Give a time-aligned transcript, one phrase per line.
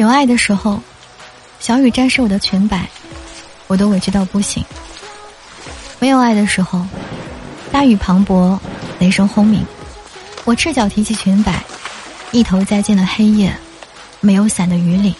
[0.00, 0.80] 有爱的时候
[1.58, 2.88] 小雨沾湿我的裙摆
[3.66, 4.64] 我都委屈到不行。
[5.98, 6.86] 没有爱的时候
[7.70, 8.58] 大雨磅礴
[8.98, 9.62] 雷声轰鸣。
[10.46, 11.62] 我赤脚提起裙摆
[12.30, 13.54] 一头栽进了黑夜
[14.20, 15.14] 没有伞的雨里